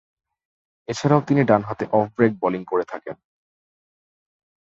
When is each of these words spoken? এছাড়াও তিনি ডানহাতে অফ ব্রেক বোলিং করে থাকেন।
এছাড়াও 0.87 1.21
তিনি 1.27 1.41
ডানহাতে 1.43 1.85
অফ 1.91 2.05
ব্রেক 2.15 2.33
বোলিং 2.41 2.61
করে 2.65 2.83
থাকেন। 2.83 3.15